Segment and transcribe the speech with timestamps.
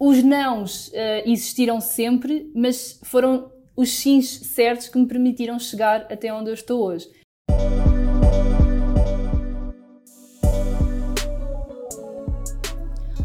[0.00, 0.92] os nãos uh,
[1.26, 6.82] existiram sempre, mas foram os sims certos que me permitiram chegar até onde eu estou
[6.82, 7.06] hoje.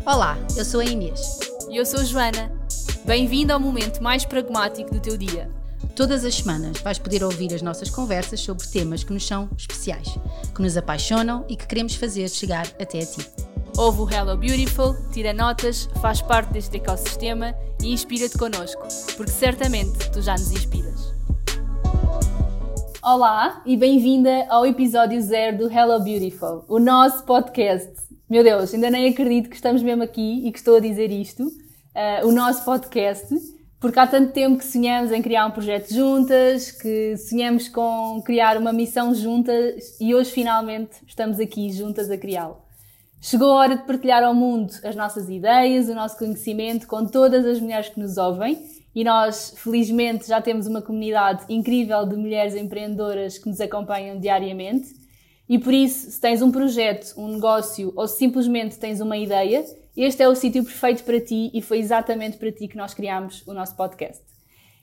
[0.05, 1.39] Olá, eu sou a Inês.
[1.71, 2.51] E eu sou a Joana.
[3.05, 5.49] Bem-vindo ao momento mais pragmático do teu dia.
[5.95, 10.09] Todas as semanas vais poder ouvir as nossas conversas sobre temas que nos são especiais,
[10.53, 13.54] que nos apaixonam e que queremos fazer chegar até a ti.
[13.77, 20.09] Ouve o Hello Beautiful, tira notas, faz parte deste ecossistema e inspira-te connosco, porque certamente
[20.11, 21.13] tu já nos inspiras.
[23.03, 28.89] Olá e bem-vinda ao episódio zero do Hello Beautiful, o nosso podcast meu Deus, ainda
[28.89, 32.65] nem acredito que estamos mesmo aqui e que estou a dizer isto, uh, o nosso
[32.65, 33.27] podcast,
[33.79, 38.57] porque há tanto tempo que sonhamos em criar um projeto juntas, que sonhamos com criar
[38.57, 42.64] uma missão juntas e hoje finalmente estamos aqui juntas a criá-lo.
[43.21, 47.45] Chegou a hora de partilhar ao mundo as nossas ideias, o nosso conhecimento com todas
[47.45, 48.57] as mulheres que nos ouvem
[48.93, 54.93] e nós, felizmente, já temos uma comunidade incrível de mulheres empreendedoras que nos acompanham diariamente
[55.47, 59.63] e por isso, se tens um projeto, um negócio ou simplesmente tens uma ideia,
[59.95, 63.43] este é o sítio perfeito para ti e foi exatamente para ti que nós criámos
[63.45, 64.23] o nosso podcast.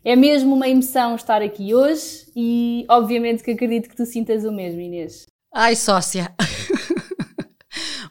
[0.04, 4.50] É mesmo uma emoção estar aqui hoje e, obviamente, que acredito que tu sintas o
[4.50, 5.26] mesmo, Inês.
[5.54, 6.34] Ai, sócia!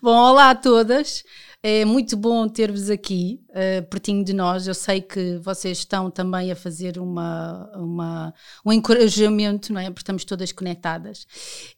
[0.03, 1.23] Bom, olá a todas.
[1.61, 4.65] É muito bom ter-vos aqui, uh, pertinho de nós.
[4.65, 8.33] Eu sei que vocês estão também a fazer uma, uma,
[8.65, 9.91] um encorajamento, não é?
[9.91, 11.27] Porque estamos todas conectadas.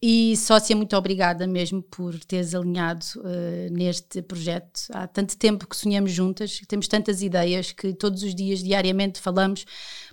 [0.01, 4.79] E, sócia, muito obrigada mesmo por teres alinhado uh, neste projeto.
[4.93, 9.65] Há tanto tempo que sonhamos juntas, temos tantas ideias que todos os dias, diariamente, falamos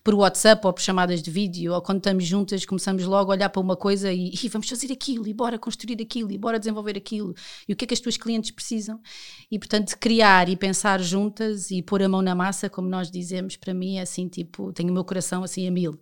[0.02, 3.48] por WhatsApp ou por chamadas de vídeo, ou quando estamos juntas, começamos logo a olhar
[3.48, 6.96] para uma coisa e, e vamos fazer aquilo, e bora construir aquilo, e bora desenvolver
[6.96, 7.34] aquilo,
[7.68, 9.00] e o que é que as tuas clientes precisam.
[9.50, 13.56] E portanto, criar e pensar juntas e pôr a mão na massa, como nós dizemos,
[13.56, 15.92] para mim é assim, tipo, tenho o meu coração assim a mil.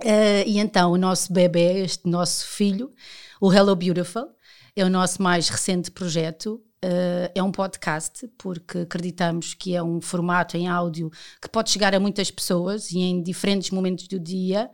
[0.00, 2.92] Uh, e então, o nosso bebê, este nosso filho,
[3.40, 4.28] o Hello Beautiful,
[4.76, 10.00] é o nosso mais recente projeto Uh, é um podcast, porque acreditamos que é um
[10.00, 11.10] formato em áudio
[11.42, 14.70] que pode chegar a muitas pessoas e em diferentes momentos do dia.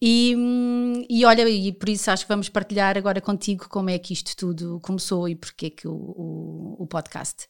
[0.00, 3.98] E, hum, e olha, e por isso acho que vamos partilhar agora contigo como é
[3.98, 7.48] que isto tudo começou e porque que o, o, o podcast.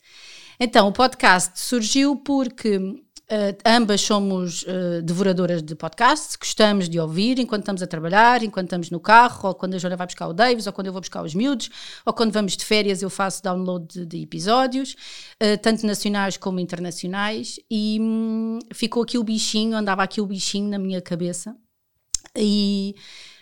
[0.59, 2.79] Então, o podcast surgiu porque
[3.31, 8.65] Uh, ambas somos uh, devoradoras de podcasts, gostamos de ouvir enquanto estamos a trabalhar, enquanto
[8.65, 10.99] estamos no carro, ou quando a Joana vai buscar o Davis, ou quando eu vou
[10.99, 11.69] buscar os miúdos,
[12.05, 14.97] ou quando vamos de férias eu faço download de, de episódios,
[15.41, 20.67] uh, tanto nacionais como internacionais, e hum, ficou aqui o bichinho, andava aqui o bichinho
[20.67, 21.55] na minha cabeça,
[22.35, 22.95] e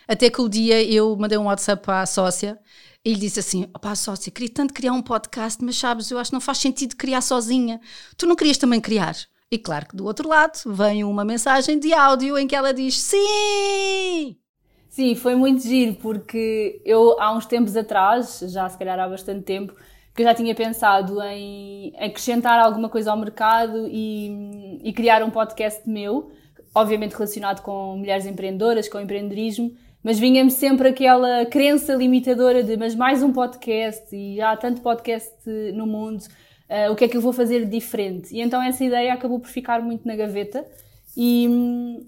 [0.06, 2.60] até que o dia eu mandei um WhatsApp à sócia,
[3.04, 6.34] ele disse assim: opá, sócia, queria tanto criar um podcast, mas sabes, eu acho que
[6.34, 7.80] não faz sentido criar sozinha.
[8.16, 9.16] Tu não querias também criar?
[9.52, 12.96] E claro que do outro lado vem uma mensagem de áudio em que ela diz
[12.96, 14.36] sim!
[14.88, 19.42] Sim, foi muito giro, porque eu há uns tempos atrás, já se calhar há bastante
[19.42, 19.74] tempo,
[20.14, 25.30] que eu já tinha pensado em acrescentar alguma coisa ao mercado e, e criar um
[25.30, 26.30] podcast meu,
[26.72, 32.94] obviamente relacionado com mulheres empreendedoras, com empreendedorismo, mas vinha-me sempre aquela crença limitadora de mas
[32.94, 35.34] mais um podcast e já há tanto podcast
[35.74, 36.22] no mundo,
[36.70, 38.34] uh, o que é que eu vou fazer diferente.
[38.34, 40.64] E então essa ideia acabou por ficar muito na gaveta
[41.16, 41.48] e,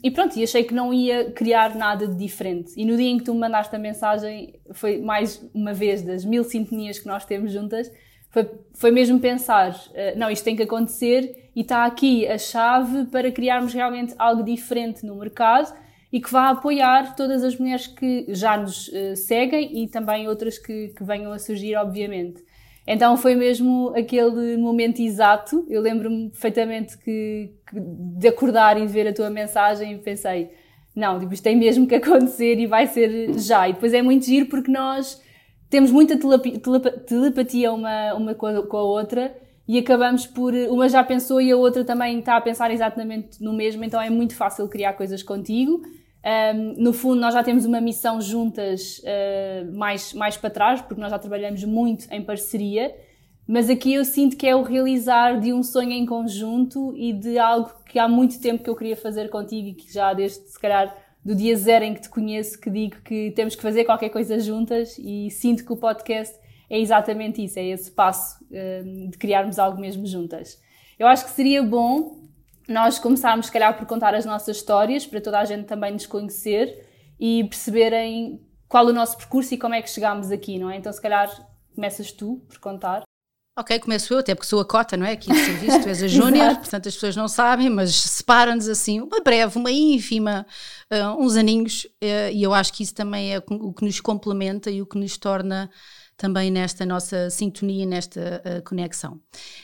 [0.02, 2.72] e pronto, e achei que não ia criar nada de diferente.
[2.76, 6.24] E no dia em que tu me mandaste a mensagem, foi mais uma vez das
[6.24, 7.90] mil sintonias que nós temos juntas,
[8.30, 13.06] foi, foi mesmo pensar, uh, não, isto tem que acontecer e está aqui a chave
[13.06, 15.74] para criarmos realmente algo diferente no mercado
[16.10, 20.58] e que vá apoiar todas as mulheres que já nos uh, seguem e também outras
[20.58, 22.42] que, que venham a surgir, obviamente.
[22.86, 25.64] Então foi mesmo aquele momento exato.
[25.68, 30.50] Eu lembro-me perfeitamente que, que, de acordar e ver a tua mensagem e pensei:
[30.94, 33.68] não, tipo, isto tem mesmo que acontecer e vai ser já.
[33.68, 35.20] E depois é muito giro porque nós
[35.70, 36.18] temos muita
[37.06, 39.34] telepatia uma, uma com a, com a outra
[39.66, 40.52] e acabamos por.
[40.52, 44.10] Uma já pensou e a outra também está a pensar exatamente no mesmo, então é
[44.10, 45.82] muito fácil criar coisas contigo.
[46.24, 51.00] Um, no fundo, nós já temos uma missão juntas uh, mais, mais para trás, porque
[51.00, 52.94] nós já trabalhamos muito em parceria,
[53.46, 57.38] mas aqui eu sinto que é o realizar de um sonho em conjunto e de
[57.38, 60.58] algo que há muito tempo que eu queria fazer contigo e que já desde, se
[60.60, 64.10] calhar, do dia zero em que te conheço, que digo que temos que fazer qualquer
[64.10, 66.36] coisa juntas e sinto que o podcast
[66.70, 70.60] é exatamente isso, é esse passo um, de criarmos algo mesmo juntas.
[70.98, 72.21] Eu acho que seria bom
[72.72, 76.06] nós começámos, se calhar, por contar as nossas histórias, para toda a gente também nos
[76.06, 76.86] conhecer
[77.20, 80.76] e perceberem qual o nosso percurso e como é que chegámos aqui, não é?
[80.76, 81.30] Então, se calhar,
[81.74, 83.02] começas tu por contar.
[83.58, 85.12] Ok, começo eu, até porque sou a cota, não é?
[85.12, 88.98] Aqui no serviço, tu és a júnior, portanto as pessoas não sabem, mas separam-nos assim,
[89.02, 90.46] uma breve, uma ínfima,
[90.90, 94.70] uh, uns aninhos, uh, e eu acho que isso também é o que nos complementa
[94.70, 95.70] e o que nos torna
[96.22, 99.20] também nesta nossa sintonia, nesta uh, conexão.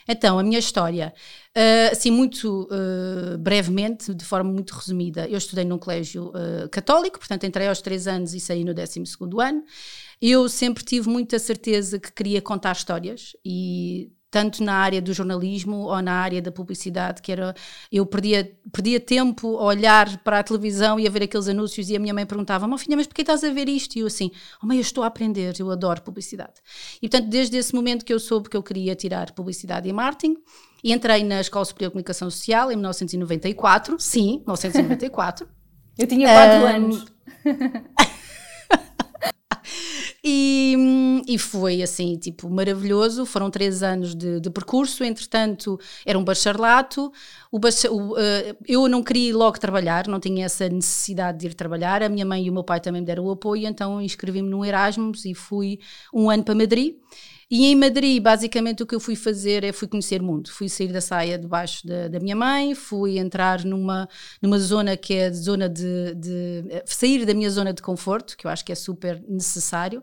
[0.08, 1.14] Então, a minha história,
[1.56, 6.32] uh, assim, muito uh, brevemente, de forma muito resumida, eu estudei num colégio
[6.72, 9.04] católico, portanto, entrei aos três anos e saí no 12
[9.40, 9.62] ano.
[10.20, 15.76] Eu sempre tive muita certeza que queria contar histórias e tanto na área do jornalismo
[15.76, 17.54] ou na área da publicidade, que era
[17.90, 21.96] eu perdia, perdia tempo a olhar para a televisão e a ver aqueles anúncios e
[21.96, 23.96] a minha mãe perguntava, "Mãe, filha, mas porquê estás a ver isto?
[23.96, 24.30] E eu assim,
[24.62, 26.60] oh mãe, eu estou a aprender, eu adoro publicidade.
[27.00, 30.36] E portanto, desde esse momento que eu soube que eu queria tirar publicidade e marketing,
[30.82, 35.48] e entrei na Escola Superior de Comunicação Social em 1994, sim, 1994.
[35.98, 37.06] eu tinha 4 um, anos.
[40.30, 40.74] E,
[41.28, 43.26] e foi assim, tipo, maravilhoso.
[43.26, 45.04] Foram três anos de, de percurso.
[45.04, 47.12] Entretanto, era um bacharelato.
[47.52, 51.54] O bacha, o, uh, eu não queria logo trabalhar, não tinha essa necessidade de ir
[51.54, 52.02] trabalhar.
[52.02, 54.64] A minha mãe e o meu pai também me deram o apoio, então inscrevi-me no
[54.64, 55.78] Erasmus e fui
[56.14, 56.94] um ano para Madrid.
[57.50, 60.50] E em Madrid, basicamente, o que eu fui fazer é fui conhecer o mundo.
[60.50, 64.06] Fui sair da saia debaixo da, da minha mãe, fui entrar numa,
[64.42, 68.50] numa zona que é zona de, de, sair da minha zona de conforto, que eu
[68.50, 70.02] acho que é super necessário.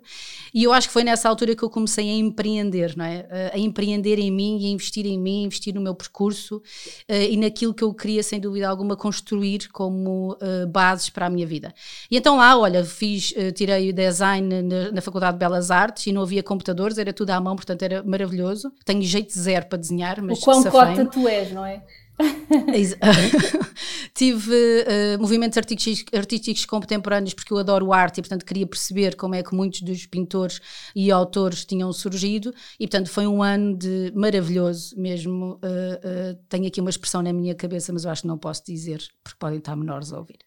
[0.52, 3.52] E eu acho que foi nessa altura que eu comecei a empreender, não é?
[3.54, 7.76] A empreender em mim, a investir em mim, investir no meu percurso uh, e naquilo
[7.76, 10.38] que eu queria, sem dúvida alguma, construir como
[10.72, 11.74] bases para a minha vida.
[12.10, 16.12] E então lá, olha, fiz, tirei o design na, na Faculdade de Belas Artes e
[16.12, 18.72] não havia computadores, era tudo à mão, portanto era maravilhoso.
[18.84, 21.82] Tenho jeito zero para desenhar, mas O quão cota tu és, não é?
[24.14, 29.36] Tive uh, movimentos artísticos, artísticos, contemporâneos porque eu adoro arte e, portanto, queria perceber como
[29.36, 30.62] é que muitos dos pintores
[30.96, 32.54] e autores tinham surgido.
[32.80, 35.56] E, portanto, foi um ano de maravilhoso mesmo.
[35.56, 38.64] Uh, uh, tenho aqui uma expressão na minha cabeça, mas eu acho que não posso
[38.66, 40.38] dizer porque podem estar menores a ouvir.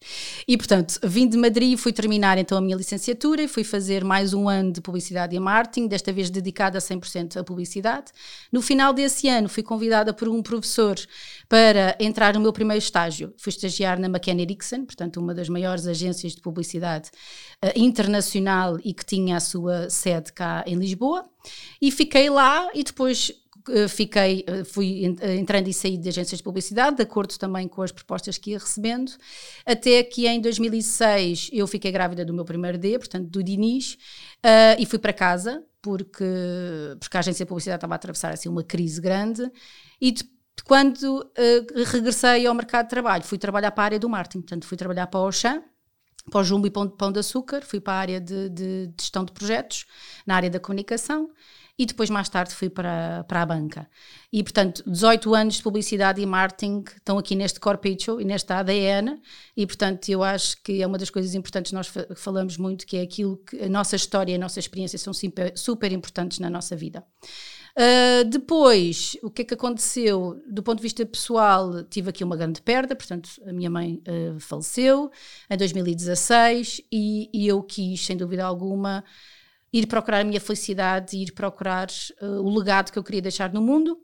[0.46, 4.32] E, portanto, vim de Madrid, fui terminar então a minha licenciatura e fui fazer mais
[4.32, 8.06] um ano de publicidade e marketing, desta vez dedicada a 100% à publicidade.
[8.50, 10.96] No final desse ano, fui convidada por um professor
[11.48, 13.34] para para entrar no meu primeiro estágio.
[13.36, 17.10] Fui estagiar na McKenna Erickson, portanto, uma das maiores agências de publicidade
[17.64, 21.28] uh, internacional e que tinha a sua sede cá em Lisboa.
[21.82, 23.32] E fiquei lá e depois
[23.70, 27.82] uh, fiquei, uh, fui entrando e saí de agências de publicidade, de acordo também com
[27.82, 29.10] as propostas que ia recebendo,
[29.66, 33.98] até que em 2006 eu fiquei grávida do meu primeiro D, portanto, do Diniz,
[34.78, 36.24] e fui para casa, porque,
[37.00, 39.50] porque a agência de publicidade estava a atravessar assim uma crise grande,
[40.00, 44.08] e depois quando uh, regressei ao mercado de trabalho, fui trabalhar para a área do
[44.08, 45.62] marketing, portanto fui trabalhar para o Auchan,
[46.30, 49.24] para o Jumbo e Pão, Pão de Açúcar, fui para a área de, de, gestão
[49.24, 49.86] de projetos,
[50.26, 51.30] na área da comunicação,
[51.78, 53.88] e depois mais tarde fui para, para a banca.
[54.32, 58.58] E portanto, 18 anos de publicidade e marketing estão aqui neste core picture e nesta
[58.58, 59.20] ADN,
[59.56, 63.02] e portanto eu acho que é uma das coisas importantes, nós falamos muito, que é
[63.02, 66.74] aquilo que a nossa história e a nossa experiência são super, super importantes na nossa
[66.74, 67.04] vida.
[67.78, 70.42] Uh, depois, o que é que aconteceu?
[70.50, 74.40] Do ponto de vista pessoal, tive aqui uma grande perda, portanto, a minha mãe uh,
[74.40, 75.12] faleceu
[75.48, 79.04] em 2016 e, e, eu quis, sem dúvida alguma,
[79.72, 81.86] ir procurar a minha felicidade, ir procurar
[82.20, 83.96] uh, o legado que eu queria deixar no mundo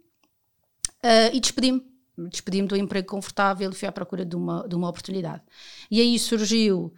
[1.32, 1.82] e despedi-me.
[2.30, 5.42] Despedi-me do emprego confortável e fui à procura de uma, de uma oportunidade.
[5.90, 6.94] E aí surgiu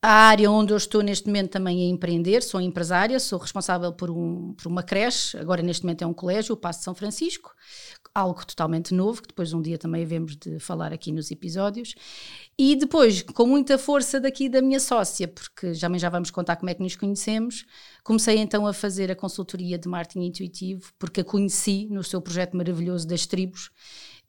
[0.00, 4.10] a área onde eu estou neste momento também é empreender, sou empresária, sou responsável por,
[4.10, 7.52] um, por uma creche, agora neste momento é um colégio, o Passo de São Francisco,
[8.14, 11.96] algo totalmente novo, que depois um dia também havemos de falar aqui nos episódios.
[12.56, 16.70] E depois, com muita força daqui da minha sócia, porque já, já vamos contar como
[16.70, 17.64] é que nos conhecemos,
[18.04, 22.56] comecei então a fazer a consultoria de marketing intuitivo, porque a conheci no seu projeto
[22.56, 23.70] maravilhoso das tribos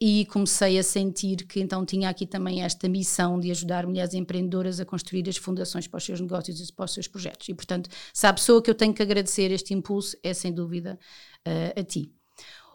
[0.02, 4.80] e comecei a sentir que então tinha aqui também esta missão de ajudar mulheres empreendedoras
[4.80, 7.50] a construir as fundações para os seus negócios e para os seus projetos.
[7.50, 10.98] E, portanto, se há pessoa que eu tenho que agradecer este impulso, é sem dúvida
[11.46, 12.14] uh, a ti.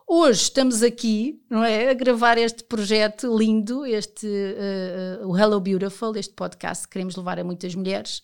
[0.07, 6.15] Hoje estamos aqui, não é, a gravar este projeto lindo, este uh, o Hello Beautiful,
[6.17, 8.23] este podcast que queremos levar a muitas mulheres.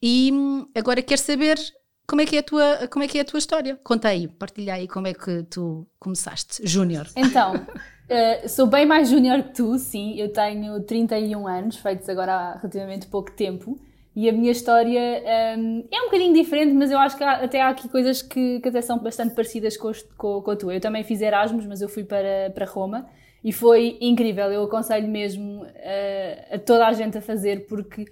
[0.00, 1.58] E hum, agora quero saber
[2.06, 3.78] como é que é a tua, como é que é a tua história?
[3.84, 7.06] Conta aí, partilha aí como é que tu começaste, Júnior.
[7.14, 7.52] Então,
[8.08, 10.18] Uh, sou bem mais júnior que tu, sim.
[10.18, 13.78] Eu tenho 31 anos, feitos agora há relativamente pouco tempo.
[14.16, 17.34] E a minha história um, ehm, é um bocadinho diferente, mas eu acho que há,
[17.44, 20.74] até há aqui coisas que, que até são bastante parecidas com, com, com, a tua.
[20.74, 23.06] Eu também fiz Erasmus, mas eu fui para, para Roma
[23.44, 24.50] e foi incrível.
[24.50, 28.06] Eu aconselho mesmo uh, a toda a gente a fazer, porque,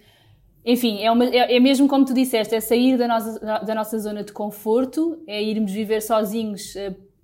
[0.65, 3.99] enfim, é, uma, é, é, mesmo como tu disseste: é sair da nossa, da nossa
[3.99, 6.77] zona de conforto, é irmos viver sozinhos.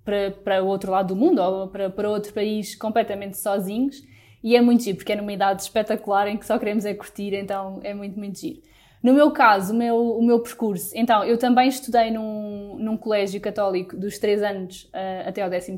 [0.03, 4.03] Para, para o outro lado do mundo ou para, para outro país completamente sozinhos.
[4.43, 7.33] E é muito giro, porque é numa idade espetacular em que só queremos é curtir,
[7.33, 8.59] então é muito, muito giro.
[9.01, 13.39] No meu caso, o meu, o meu percurso, então, eu também estudei num, num colégio
[13.41, 15.75] católico dos 3 anos uh, até ao 12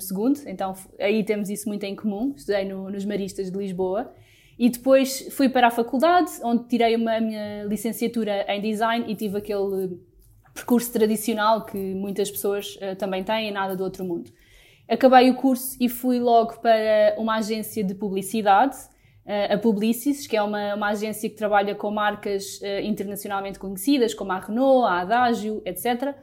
[0.48, 2.34] então aí temos isso muito em comum.
[2.36, 4.14] Estudei no, nos Maristas de Lisboa
[4.60, 9.40] e depois fui para a faculdade, onde tirei uma, minha licenciatura em design e tive
[9.40, 9.98] aquele
[10.56, 14.32] percurso tradicional que muitas pessoas uh, também têm, nada do outro mundo.
[14.88, 18.78] Acabei o curso e fui logo para uma agência de publicidade,
[19.26, 24.14] uh, a Publicis, que é uma, uma agência que trabalha com marcas uh, internacionalmente conhecidas,
[24.14, 26.16] como a Renault, a Adagio, etc.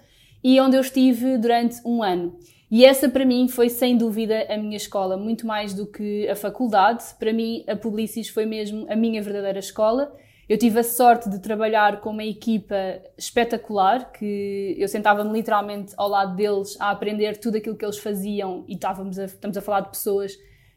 [0.42, 2.36] E onde eu estive durante um ano.
[2.70, 6.34] E essa para mim foi sem dúvida a minha escola, muito mais do que a
[6.34, 7.04] faculdade.
[7.18, 10.10] Para mim, a Publicis foi mesmo a minha verdadeira escola.
[10.48, 12.74] Eu tive a sorte de trabalhar com uma equipa
[13.16, 18.64] espetacular, que eu sentava-me literalmente ao lado deles a aprender tudo aquilo que eles faziam
[18.68, 20.34] e estávamos a, estamos a falar de pessoas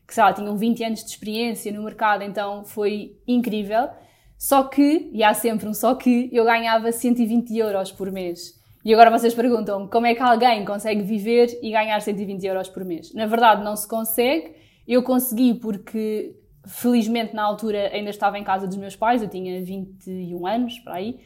[0.07, 3.89] que, sei lá, tinham 20 anos de experiência no mercado, então foi incrível.
[4.37, 8.53] Só que, e há sempre um só que, eu ganhava 120 euros por mês.
[8.83, 12.85] E agora vocês perguntam como é que alguém consegue viver e ganhar 120 euros por
[12.85, 13.11] mês?
[13.15, 14.53] Na verdade, não se consegue.
[14.87, 19.63] Eu consegui porque, felizmente, na altura ainda estava em casa dos meus pais, eu tinha
[19.63, 21.19] 21 anos, para aí.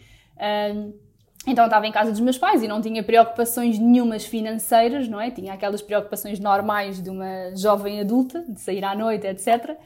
[1.47, 5.31] Então estava em casa dos meus pais e não tinha preocupações nenhumas financeiras, não é?
[5.31, 9.77] Tinha aquelas preocupações normais de uma jovem adulta, de sair à noite, etc.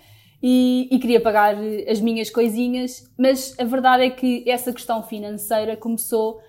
[0.42, 1.56] E, e, queria pagar
[1.88, 6.42] as minhas coisinhas, mas a verdade é que essa questão financeira começou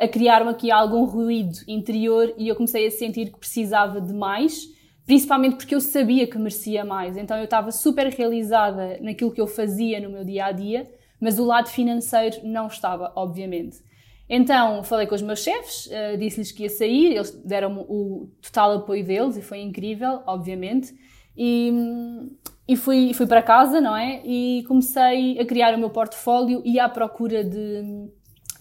[0.00, 4.68] a criar-me aqui algum ruído interior e eu comecei a sentir que precisava de mais,
[5.10, 7.16] principalmente porque eu sabia que merecia mais.
[7.16, 10.88] Então eu estava super realizada naquilo que eu fazia no meu dia a dia,
[11.20, 13.78] mas o lado financeiro não estava, obviamente.
[14.28, 18.76] Então falei com os meus chefes, uh, disse-lhes que ia sair, eles deram-me o total
[18.76, 20.94] apoio deles e foi incrível, obviamente.
[21.36, 21.72] E,
[22.68, 24.22] e fui, fui para casa, não é?
[24.24, 28.12] E comecei a criar o meu portfólio e à procura de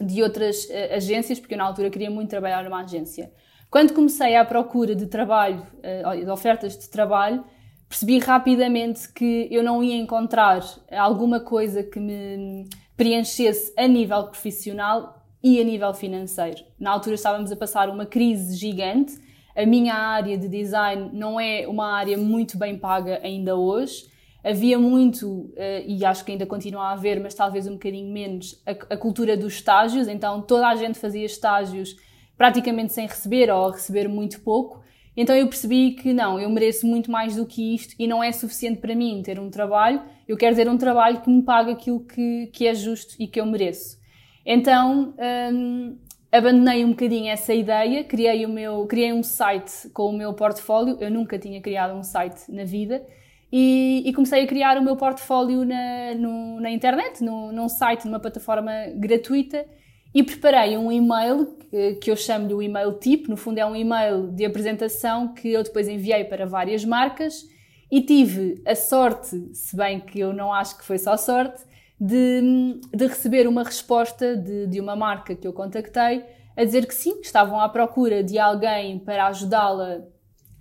[0.01, 3.31] de outras uh, agências, porque eu na altura queria muito trabalhar numa agência.
[3.69, 7.43] Quando comecei à procura de trabalho, uh, de ofertas de trabalho,
[7.87, 15.23] percebi rapidamente que eu não ia encontrar alguma coisa que me preenchesse a nível profissional
[15.41, 16.63] e a nível financeiro.
[16.79, 19.17] Na altura estávamos a passar uma crise gigante.
[19.55, 24.07] A minha área de design não é uma área muito bem paga ainda hoje
[24.43, 28.61] havia muito, uh, e acho que ainda continua a haver, mas talvez um bocadinho menos,
[28.65, 30.07] a, cultura dos estágios.
[30.07, 31.95] Então toda a gente fazia estágios
[32.39, 34.81] praticamente sem receber ou receber muito pouco.
[35.15, 38.31] Então eu percebi que não, eu mereço muito mais do que isto e não é
[38.31, 40.01] suficiente para mim ter um trabalho.
[40.25, 43.41] Eu quero ter um trabalho que me pague aquilo que, que é justo e que
[43.41, 43.99] eu mereço.
[44.45, 45.13] Então
[45.53, 45.97] um,
[46.31, 50.95] abandonei um bocadinho essa ideia, criei, o meu, criei um site com o meu portfólio.
[51.01, 53.05] Eu nunca tinha criado um site na vida
[53.51, 58.05] e, e, comecei a criar o meu portfólio na, no, na internet, no, num site,
[58.05, 59.65] numa plataforma gratuita
[60.13, 63.75] e preparei um e-mail que, que eu chamo-lhe o e-mail tipo, no fundo é um
[63.75, 67.43] e-mail de apresentação que eu depois enviei para várias marcas
[67.91, 71.63] e tive a sorte, se bem que eu não acho que foi só sorte,
[71.99, 76.23] de, de receber uma resposta de, de uma marca que eu contactei
[76.55, 80.01] a dizer que sim, estavam à procura de alguém para ajudá-la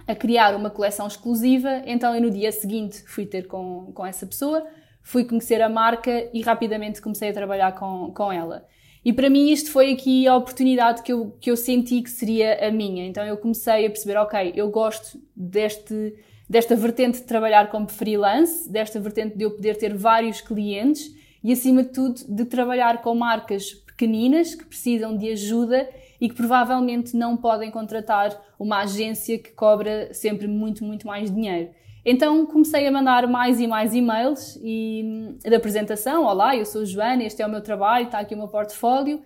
[0.07, 1.83] a criar uma coleção exclusiva.
[1.85, 4.65] Então eu no dia seguinte fui ter com, com essa pessoa,
[5.03, 8.67] fui conhecer a marca e rapidamente comecei a trabalhar com, com ela.
[9.05, 12.67] E para mim isto foi aqui a oportunidade que eu, que eu senti que seria
[12.67, 13.07] a minha.
[13.07, 16.15] Então eu comecei a perceber, ok, eu gosto deste,
[16.49, 21.53] desta vertente de trabalhar como freelance, desta vertente de eu poder ter vários clientes e
[21.53, 25.89] acima de tudo de trabalhar com marcas pequeninas que precisam de ajuda
[26.21, 31.71] e que provavelmente não podem contratar uma agência que cobra sempre muito, muito mais dinheiro.
[32.11, 37.23] Então comecei a mandar mais e mais e-mails e, de apresentação: Olá, eu sou Joana,
[37.23, 39.21] este é o meu trabalho, está aqui o meu portfólio.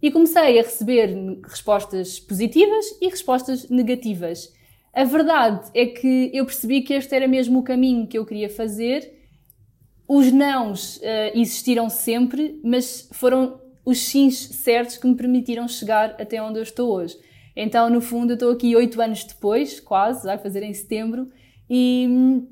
[0.00, 4.54] E comecei a receber respostas positivas e respostas negativas.
[4.94, 8.48] A verdade é que eu percebi que este era mesmo o caminho que eu queria
[8.48, 9.12] fazer.
[10.06, 11.00] Os nãos uh,
[11.34, 16.92] existiram sempre, mas foram os sims certos que me permitiram chegar até onde eu estou
[16.92, 17.18] hoje.
[17.56, 21.28] Então, no fundo, eu estou aqui oito anos depois, quase, vai fazer em setembro,
[21.70, 22.42] e,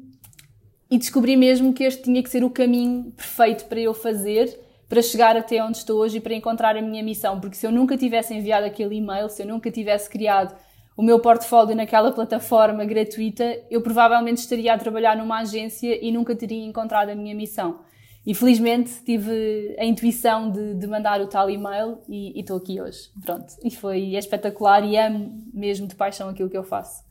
[0.88, 4.56] e descobri mesmo que este tinha que ser o caminho perfeito para eu fazer,
[4.88, 7.40] para chegar até onde estou hoje e para encontrar a minha missão.
[7.40, 10.54] Porque se eu nunca tivesse enviado aquele e-mail, se eu nunca tivesse criado
[10.96, 16.34] o meu portfólio naquela plataforma gratuita, eu provavelmente estaria a trabalhar numa agência e nunca
[16.34, 17.80] teria encontrado a minha missão.
[18.26, 23.10] E felizmente tive a intuição de, de mandar o tal e-mail e estou aqui hoje.
[23.24, 23.54] Pronto.
[23.64, 27.07] E foi é espetacular e amo mesmo de paixão aquilo que eu faço.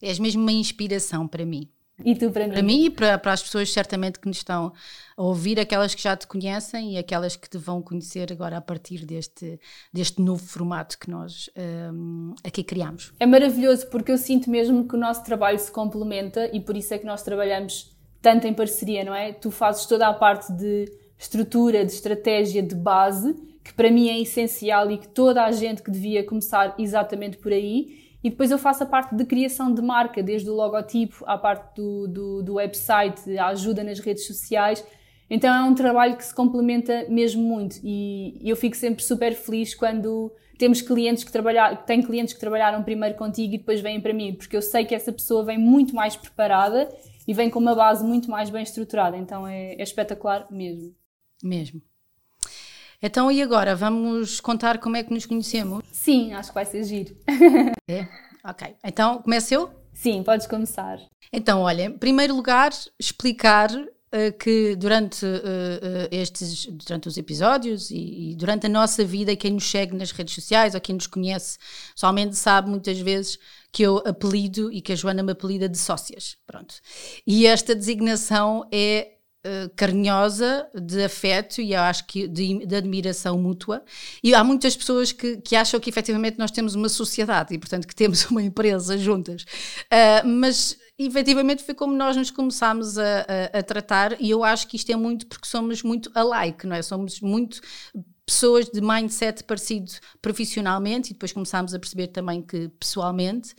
[0.00, 1.68] És mesmo uma inspiração para mim.
[2.04, 2.52] E tu para mim?
[2.52, 4.72] Para mim e para, para as pessoas certamente que nos estão
[5.16, 8.60] a ouvir, aquelas que já te conhecem e aquelas que te vão conhecer agora a
[8.60, 9.58] partir deste,
[9.92, 11.50] deste novo formato que nós
[11.92, 13.12] um, aqui criamos.
[13.18, 16.94] É maravilhoso porque eu sinto mesmo que o nosso trabalho se complementa e por isso
[16.94, 19.32] é que nós trabalhamos tanto em parceria, não é?
[19.32, 20.84] Tu fazes toda a parte de
[21.18, 25.82] estrutura, de estratégia, de base, que para mim é essencial e que toda a gente
[25.82, 29.80] que devia começar exatamente por aí e depois eu faço a parte de criação de
[29.80, 34.84] marca, desde o logotipo à parte do, do, do website, a ajuda nas redes sociais.
[35.30, 39.74] Então é um trabalho que se complementa mesmo muito e eu fico sempre super feliz
[39.74, 44.12] quando temos clientes que trabalhar, tem clientes que trabalharam primeiro contigo e depois vêm para
[44.12, 46.86] mim, porque eu sei que essa pessoa vem muito mais preparada
[47.26, 49.16] e vem com uma base muito mais bem estruturada.
[49.16, 50.94] Então é, é espetacular mesmo.
[51.42, 51.80] Mesmo.
[53.00, 53.76] Então, e agora?
[53.76, 55.84] Vamos contar como é que nos conhecemos?
[55.92, 57.16] Sim, acho que vai ser giro.
[57.88, 58.06] É?
[58.44, 58.74] Ok.
[58.84, 59.70] Então, começo eu?
[59.92, 60.98] Sim, podes começar.
[61.32, 67.90] Então, olha, em primeiro lugar, explicar uh, que durante uh, uh, estes, durante os episódios
[67.90, 71.06] e, e, durante a nossa vida, quem nos segue nas redes sociais ou quem nos
[71.06, 71.58] conhece
[71.94, 73.38] somente sabe muitas vezes
[73.72, 76.36] que eu apelido e que a Joana me apelida de sócias.
[76.46, 76.74] Pronto.
[77.26, 79.17] E esta designação é
[79.50, 83.82] eh, carinhosa, de afeto e eu acho que de, de, admiração mútua.
[84.22, 87.88] E há muitas pessoas que, que acham que efetivamente nós temos uma sociedade e, portanto,
[87.88, 89.44] que temos uma empresa juntas.
[89.84, 93.20] Uh, mas efetivamente foi como nós nos começámos a,
[93.54, 96.76] a, a, tratar, e eu acho que isto é muito porque somos muito alike, não
[96.76, 96.82] é?
[96.82, 97.62] Somos muito
[98.26, 99.90] pessoas de mindset parecido
[100.20, 103.54] profissionalmente e depois começámos a perceber também que pessoalmente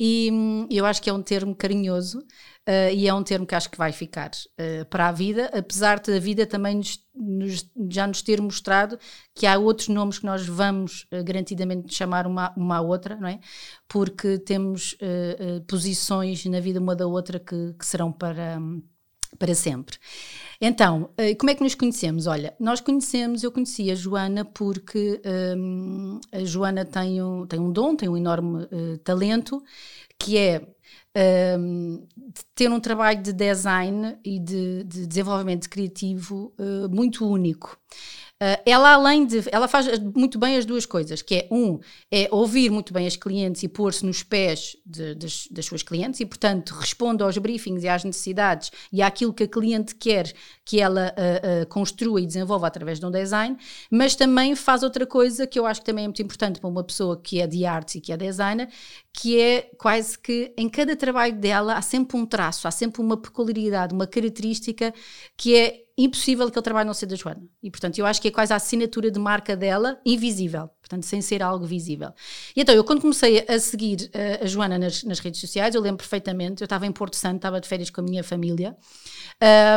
[0.00, 2.24] e hum, eu acho que é um termo carinhoso
[2.68, 6.00] uh, e é um termo que acho que vai ficar uh, para a vida, apesar
[6.00, 8.98] da vida também nos, nos, já nos ter mostrado
[9.34, 13.28] que há outros nomes que nós vamos uh, garantidamente chamar uma, uma à outra, não
[13.28, 13.38] é?
[13.88, 14.96] Porque temos
[15.68, 18.58] posições na vida uma da outra que, que serão para,
[19.38, 19.96] para sempre.
[20.60, 22.26] Então, como é que nos conhecemos?
[22.26, 25.20] Olha, nós conhecemos, eu conheci a Joana porque
[25.56, 29.62] um, a Joana tem um, tem um dom, tem um enorme uh, talento,
[30.18, 30.73] que é
[31.16, 37.78] um, de ter um trabalho de design e de, de desenvolvimento criativo uh, muito único.
[38.44, 39.42] Uh, ela, além de.
[39.50, 41.80] Ela faz muito bem as duas coisas, que é, um,
[42.10, 46.20] é ouvir muito bem as clientes e pôr-se nos pés de, das, das, suas clientes
[46.20, 50.30] e, portanto, responde aos briefings e às necessidades e àquilo que a cliente quer
[50.62, 53.56] que ela uh, uh, construa e desenvolva através de um design,
[53.90, 56.84] mas também faz outra coisa que eu acho que também é muito importante para uma
[56.84, 58.68] pessoa que é de artes e que é designer,
[59.10, 63.16] que é quase que em cada trabalho dela há sempre um traço, há sempre uma
[63.16, 64.92] peculiaridade, uma característica
[65.34, 67.42] que é impossível que ele trabalhe não ser da Joana.
[67.62, 71.22] E, portanto, eu acho que é quase a assinatura de marca dela, invisível, portanto, sem
[71.22, 72.12] ser algo visível.
[72.56, 75.80] E então, eu quando comecei a seguir uh, a Joana nas, nas, redes sociais, eu
[75.80, 78.76] lembro perfeitamente, eu estava em Porto Santo, estava de férias com a minha família,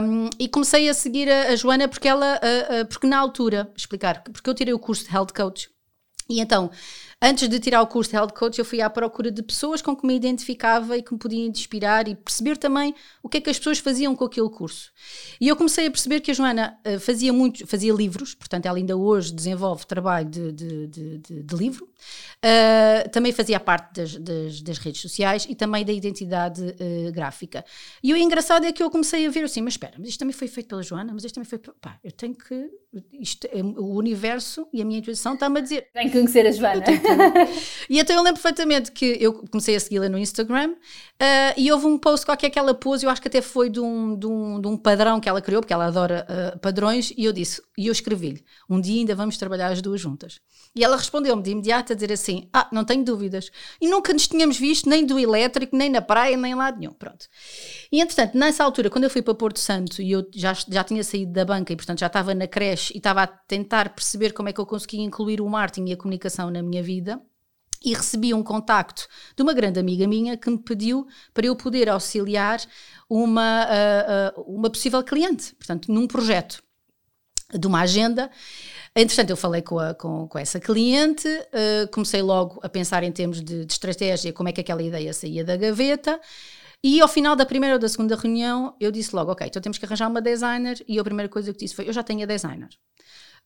[0.04, 3.72] um, e comecei a seguir a, a Joana porque ela, uh, uh, porque na altura,
[3.76, 5.70] explicar, porque eu tirei o curso de Health Coach,
[6.30, 6.70] e então,
[7.20, 9.96] Antes de tirar o curso de Health Coach, eu fui à procura de pessoas com
[9.96, 13.50] que me identificava e que me podiam inspirar e perceber também o que é que
[13.50, 14.92] as pessoas faziam com aquele curso.
[15.42, 18.78] E eu comecei a perceber que a Joana uh, fazia muito, fazia livros, portanto, ela
[18.78, 21.86] ainda hoje desenvolve trabalho de, de, de, de, de livro.
[21.86, 27.66] Uh, também fazia parte das, das, das, redes sociais e também da identidade uh, gráfica.
[28.04, 30.34] E o engraçado é que eu comecei a ver assim, mas espera, mas isto também
[30.34, 31.58] foi feito pela Joana, mas isto também foi.
[31.58, 32.70] Pá, eu tenho que.
[33.20, 35.88] Isto, é, o universo e a minha intuição está-me a dizer.
[35.94, 36.84] Tenho que conhecer a Joana.
[37.90, 41.86] e então eu lembro perfeitamente que eu comecei a segui-la no Instagram uh, e houve
[41.86, 44.62] um post qualquer que ela pôs, eu acho que até foi de um, de um,
[44.62, 47.88] de um padrão que ela criou, porque ela adora uh, padrões, e eu disse, e
[47.88, 50.40] eu escrevi-lhe: um dia ainda vamos trabalhar as duas juntas.
[50.78, 53.50] E ela respondeu-me de imediato a dizer assim: Ah, não tenho dúvidas.
[53.82, 56.94] E nunca nos tínhamos visto nem do elétrico, nem na praia, nem lá nenhum.
[56.94, 57.26] Pronto.
[57.92, 61.04] E entretanto, nessa altura, quando eu fui para Porto Santo e eu já, já tinha
[61.04, 64.50] saído da banca e portanto já estava na creche e estava a tentar perceber como
[64.50, 67.22] é que eu conseguia incluir o marketing e a comunicação na minha vida,
[67.84, 71.90] e recebi um contacto de uma grande amiga minha que me pediu para eu poder
[71.90, 72.60] auxiliar
[73.10, 76.62] uma, uh, uh, uma possível cliente, portanto, num projeto
[77.54, 78.30] de uma agenda.
[79.00, 83.12] Entretanto, eu falei com, a, com, com essa cliente, uh, comecei logo a pensar em
[83.12, 86.20] termos de, de, estratégia, como é que aquela ideia saía da gaveta.
[86.84, 89.78] E ao final da primeira ou da segunda reunião, eu disse logo: Ok, então temos
[89.78, 90.84] que arranjar uma designer.
[90.88, 92.70] E a primeira coisa que disse foi: Eu já tenho a designer.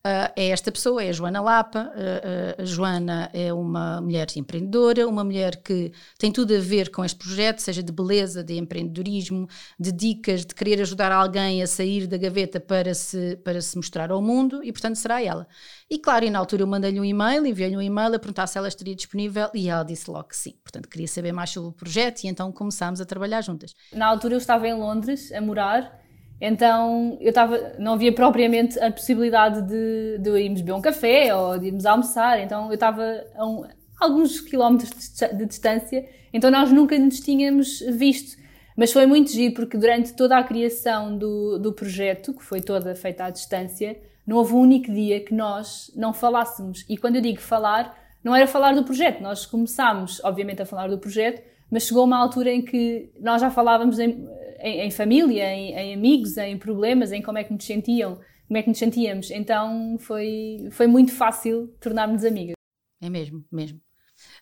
[0.04, 1.92] Uh, é esta pessoa, é a Joana Lapa.
[1.94, 6.90] Uh, uh, a Joana é uma mulher empreendedora, uma mulher que tem tudo a ver
[6.90, 9.48] com este projeto, seja de beleza, de empreendedorismo,
[9.80, 14.12] de dicas, de querer ajudar alguém a sair da gaveta para se, para se mostrar
[14.12, 15.48] ao mundo, e portanto será ela.
[15.88, 18.58] E claro, e na altura eu mandei-lhe um e-mail, enviei-lhe um e-mail a perguntar se
[18.58, 20.56] ela estaria disponível e ela disse logo que sim.
[20.64, 23.76] Portanto, queria saber mais sobre o projeto e então começámos a trabalhar juntas.
[23.94, 26.01] Na altura eu estava em Londres a morar
[26.41, 31.60] então eu estava, não havia propriamente a possibilidade de, de irmos beber um café ou
[31.60, 33.63] de irmos almoçar, então eu estava a um,
[33.99, 38.41] alguns quilómetros de, de, distância, então nós nunca nos tínhamos visto.
[38.75, 42.95] Mas foi muito giro porque durante toda a criação do, do projeto, que foi toda
[42.95, 46.84] feita à distância, não houve um único dia que nós não falássemos.
[46.89, 50.88] E quando eu digo falar, não era falar do projeto, nós começámos, obviamente, a falar
[50.88, 54.27] do projeto, mas chegou uma altura em que nós já falávamos em,
[54.62, 58.58] em, em família, em, em, amigos, em problemas, em como é que nos sentiam, como
[58.58, 59.32] é que nos sentíamos.
[59.32, 62.54] Então foi, foi muito fácil tornarmos amigas.
[63.02, 63.82] É mesmo, mesmo.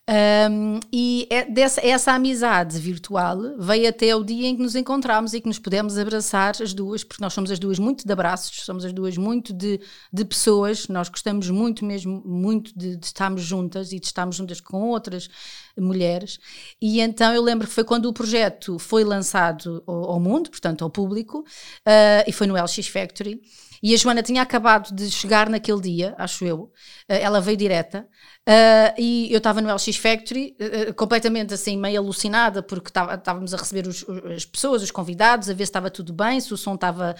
[0.10, 5.36] Um, e é dessa, essa amizade virtual veio até o dia em que nos encontramos
[5.36, 8.66] e que nos pudemos abraçar as duas, porque nós somos as duas muito de abraços,
[8.66, 9.80] somos as duas muito de,
[10.12, 14.60] de pessoas, nós gostamos muito mesmo, muito de, de estarmos juntas e de estarmos juntas
[14.60, 15.30] com outras
[15.78, 16.40] mulheres.
[16.82, 20.84] E então eu lembro que foi quando o projeto foi lançado ao, ao mundo, portanto
[20.84, 23.40] ao público, uh, e foi no LX Factory.
[23.82, 26.64] E a Joana tinha acabado de chegar naquele dia, acho eu.
[26.64, 26.72] Uh,
[27.08, 28.08] ela veio direta.
[28.50, 33.58] Uh, e eu estava no LX Factory, uh, completamente assim, meio alucinada, porque estávamos a
[33.58, 34.04] receber os,
[34.36, 37.16] as pessoas, os convidados, a ver se estava tudo bem, se o som estava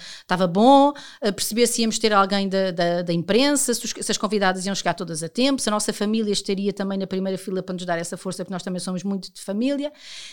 [0.48, 4.18] bom, a perceber se íamos ter alguém da, da, da imprensa, se, os, se, as
[4.18, 7.62] convidadas iam chegar todas a tempo, se a nossa família estaria também na primeira fila
[7.62, 9.92] para nos dar essa força, porque nós também somos muito de família.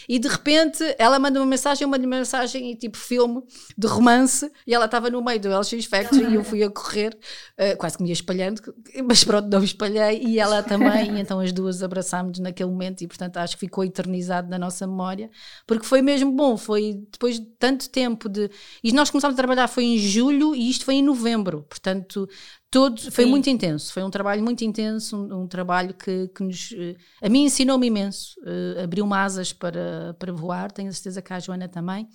[0.10, 3.43] E de repente ela manda uma mensagem, uma mensagem tipo filme
[3.77, 7.15] de romance, e ela estava no meio do LX Factory e eu fui a correr,
[7.60, 8.63] uh, quase que me ia espalhando,
[9.07, 12.69] mas pronto, não me espalhei, e ela também também, e então as duas abraçámos naquele
[12.69, 15.30] momento e portanto acho que ficou eternizado na nossa memória,
[15.65, 18.50] porque foi mesmo bom, foi depois de tanto tempo de...
[18.84, 22.28] E nós começámos a trabalhar foi em julho e isto foi em novembro, portanto
[22.69, 23.30] todo, foi Sim.
[23.30, 26.73] muito intenso, foi um trabalho muito intenso, um, um trabalho que, que nos...
[26.78, 31.34] Eh, a mim ensinou-me imenso, uh, abriu-me asas para, para voar, tenho a certeza que
[31.34, 32.08] a Joana também,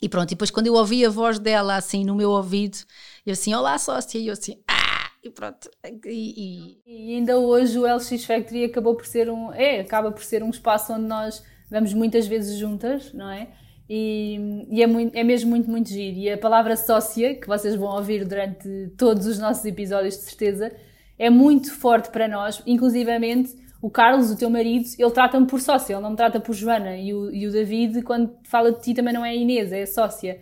[0.00, 2.78] e pronto, e depois quando eu ouvi a voz dela assim no meu ouvido,
[3.26, 4.87] eu assim, olá sócia, e eu assim, ah!
[5.22, 5.70] E pronto.
[5.84, 6.78] E, e...
[6.86, 9.52] e, ainda hoje o LX Factory acabou por ser um.
[9.52, 13.48] É, acaba por ser um espaço onde nós vamos muitas vezes juntas, não é?
[13.88, 16.18] E, e é, muito, é mesmo muito, muito giro.
[16.18, 20.72] E a palavra sócia, que vocês vão ouvir durante todos os nossos episódios, de certeza,
[21.18, 22.62] é muito forte para nós.
[22.66, 26.54] Inclusivamente, o Carlos, o teu marido, ele trata-me por sócia, ele não me trata por
[26.54, 26.96] Joana.
[26.96, 30.38] E o, e o David, quando fala de ti, também não é Inês, é sócia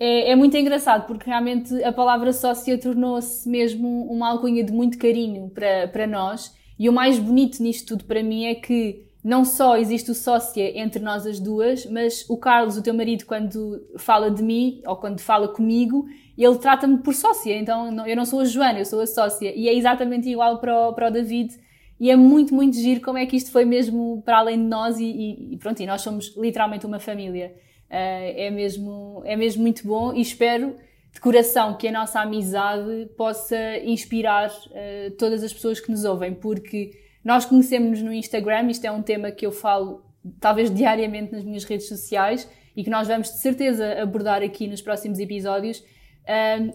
[0.00, 4.96] é, é, muito engraçado porque realmente a palavra sócia tornou-se mesmo uma alcunha de muito
[4.96, 6.56] carinho para, para nós.
[6.78, 10.80] E o mais bonito nisto tudo para mim é que não só existe o sócia
[10.80, 14.96] entre nós as duas, mas o Carlos, o teu marido, quando fala de mim ou
[14.96, 16.06] quando fala comigo,
[16.38, 17.54] ele trata-me por sócia.
[17.58, 19.52] Então eu não sou a Joana, eu sou a sócia.
[19.54, 21.54] E é exatamente igual para o, para o David.
[22.00, 24.98] E é muito, muito giro como é que isto foi mesmo para além de nós
[24.98, 27.54] e, e pronto, e nós somos literalmente uma família.
[27.90, 30.76] Uh, é, mesmo, é mesmo muito bom e espero
[31.12, 36.32] de coração que a nossa amizade possa inspirar uh, todas as pessoas que nos ouvem,
[36.32, 36.92] porque
[37.24, 40.04] nós conhecemos-nos no Instagram, isto é um tema que eu falo
[40.38, 44.80] talvez diariamente nas minhas redes sociais e que nós vamos de certeza abordar aqui nos
[44.80, 45.82] próximos episódios.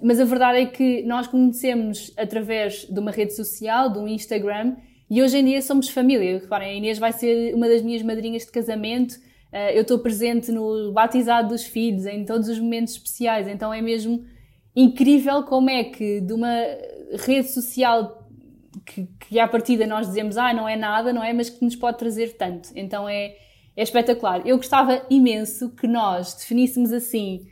[0.04, 4.76] Mas a verdade é que nós conhecemos através de uma rede social, de um Instagram,
[5.10, 6.40] e hoje em dia somos família.
[6.40, 9.16] Reparem, a Inês vai ser uma das minhas madrinhas de casamento,
[9.52, 14.26] eu estou presente no batizado dos filhos, em todos os momentos especiais, então é mesmo
[14.76, 16.54] incrível como é que de uma
[17.26, 18.26] rede social
[18.86, 21.32] que, que à partida nós dizemos, ah, não é nada, não é?
[21.32, 22.70] Mas que nos pode trazer tanto.
[22.76, 23.36] Então é,
[23.76, 24.46] é espetacular.
[24.46, 27.48] Eu gostava imenso que nós definíssemos assim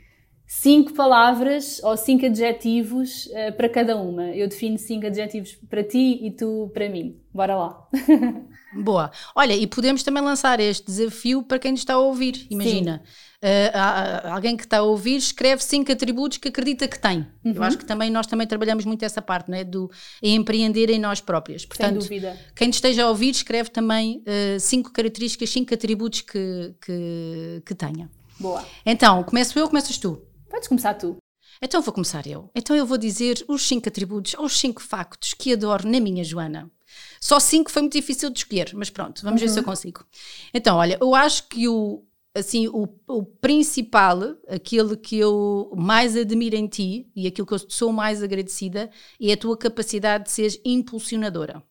[0.46, 4.28] cinco palavras ou cinco adjetivos uh, para cada uma.
[4.30, 7.18] Eu defino cinco adjetivos para ti e tu para mim.
[7.32, 7.88] Bora lá.
[8.76, 9.10] Boa.
[9.34, 12.46] Olha, e podemos também lançar este desafio para quem nos está a ouvir.
[12.50, 13.02] Imagina,
[13.42, 17.26] uh, alguém que está a ouvir escreve cinco atributos que acredita que tem.
[17.44, 17.52] Uhum.
[17.52, 19.64] Eu acho que também nós também trabalhamos muito essa parte, não é?
[19.64, 19.90] Do
[20.22, 21.64] empreender em nós próprias.
[21.64, 22.38] Portanto, Sem dúvida.
[22.54, 28.10] quem esteja a ouvir escreve também uh, cinco características, cinco atributos que, que, que tenha.
[28.38, 28.64] Boa.
[28.84, 30.20] Então, começo eu ou começas tu?
[30.50, 31.16] Podes começar tu.
[31.62, 32.50] Então vou começar eu.
[32.54, 36.24] Então eu vou dizer os cinco atributos ou os cinco factos que adoro na minha
[36.24, 36.70] Joana.
[37.20, 39.46] Só cinco foi muito difícil de escolher, mas pronto, vamos uhum.
[39.46, 39.68] ver se eu uhum.
[39.68, 40.04] consigo.
[40.52, 42.04] Então, olha, eu acho que o,
[42.34, 47.58] assim, o, o principal, aquilo que eu mais admiro em ti e aquilo que eu
[47.68, 51.62] sou mais agradecida é a tua capacidade de seres impulsionadora.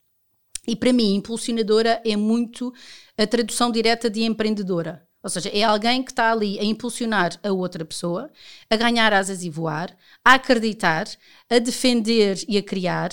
[0.65, 2.73] E para mim, impulsionadora é muito
[3.17, 5.05] a tradução direta de empreendedora.
[5.21, 8.29] Ou seja, é alguém que está ali a impulsionar a outra pessoa,
[8.69, 11.07] a ganhar asas e voar, a acreditar,
[11.49, 13.11] a defender e a criar,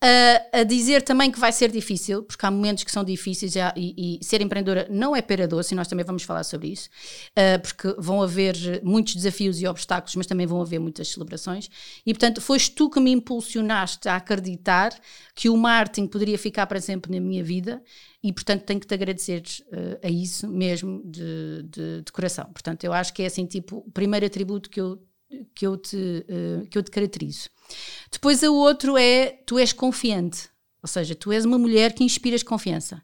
[0.00, 3.58] a, a, dizer também que vai ser difícil, porque há momentos que são difíceis e,
[3.76, 6.88] e, e ser empreendedora não é pera doce, e nós também vamos falar sobre isso,
[7.30, 11.68] uh, porque vão haver muitos desafios e obstáculos, mas também vão haver muitas celebrações.
[12.06, 14.96] E portanto, foste tu que me impulsionaste a acreditar
[15.34, 17.82] que o marketing poderia ficar para sempre na minha vida,
[18.22, 22.44] e portanto tenho que te agradecer uh, a isso mesmo de, de, de, coração.
[22.52, 25.00] Portanto, eu acho que é assim, tipo, o primeiro atributo que eu,
[25.58, 27.50] que eu, te, uh, que eu te caracterizo.
[28.12, 30.48] Depois o outro é tu és confiante.
[30.80, 33.02] Ou seja, tu és uma mulher que inspiras confiança.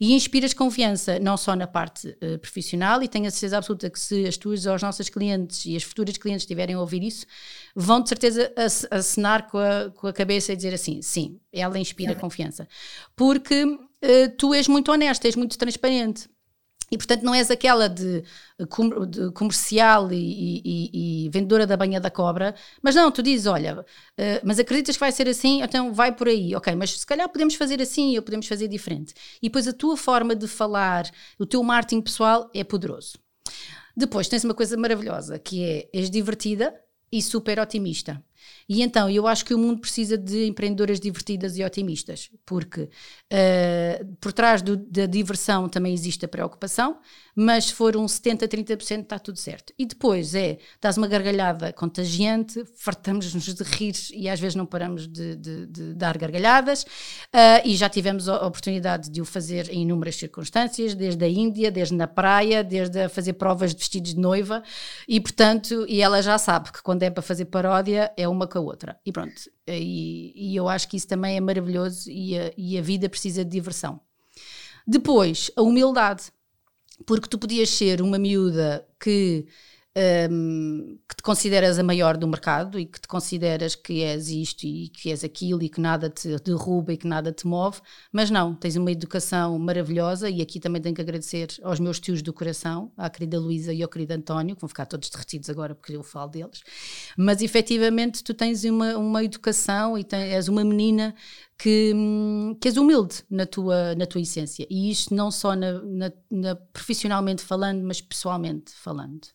[0.00, 3.98] E inspiras confiança não só na parte uh, profissional, e tenho a certeza absoluta que
[3.98, 7.26] se as tuas ou as nossas clientes e as futuras clientes estiverem a ouvir isso,
[7.74, 8.52] vão de certeza
[8.88, 12.68] acenar com a, com a cabeça e dizer assim: sim, ela inspira confiança.
[13.16, 16.28] Porque uh, tu és muito honesta, és muito transparente.
[16.90, 22.10] E portanto não és aquela de, de comercial e, e, e, vendedora da banha da
[22.10, 23.84] cobra, mas não, tu dizes, olha, uh,
[24.44, 27.56] mas acreditas que vai ser assim, então vai por aí, ok, mas se calhar podemos
[27.56, 29.14] fazer assim ou podemos fazer diferente.
[29.42, 33.18] E depois a tua forma de falar, o teu marketing pessoal é poderoso.
[33.96, 36.74] Depois tens uma coisa maravilhosa, que é, és divertida
[37.10, 38.22] e super otimista.
[38.68, 44.16] E então eu acho que o mundo precisa de empreendedoras divertidas e otimistas, porque uh,
[44.20, 46.98] por trás do, da diversão também existe a preocupação,
[47.34, 49.72] mas se for um 70, 30% está tudo certo.
[49.78, 55.06] E depois é, dás uma gargalhada contagiante, fartamos-nos de rir e às vezes não paramos
[55.06, 59.82] de, de, de dar gargalhadas, uh, e já tivemos a oportunidade de o fazer em
[59.82, 64.20] inúmeras circunstâncias, desde a Índia, desde na praia, desde a fazer provas de vestidos de
[64.20, 64.62] noiva,
[65.06, 68.58] e portanto, e ela já sabe que quando é para fazer paródia é uma com
[68.58, 69.00] a outra.
[69.04, 69.34] E pronto,
[69.66, 73.44] e, e eu acho que isso também é maravilhoso e a, e a vida precisa
[73.44, 74.00] de diversão.
[74.86, 76.30] Depois, a humildade
[77.04, 79.46] porque tu podias ser uma miúda que,
[80.30, 84.64] um, que te consideras a maior do mercado e que te consideras que és isto
[84.64, 87.80] e que és aquilo e que nada te derruba e que nada te move,
[88.12, 92.20] mas não, tens uma educação maravilhosa e aqui também tenho que agradecer aos meus tios
[92.20, 95.74] do coração, à querida Luísa e ao querido António, que vão ficar todos derretidos agora
[95.74, 96.62] porque eu falo deles,
[97.16, 101.14] mas efetivamente tu tens uma, uma educação e tens, és uma menina
[101.58, 101.94] que,
[102.60, 104.66] que és humilde na tua, na tua essência.
[104.68, 109.26] E isto não só na, na, na, profissionalmente falando, mas pessoalmente falando.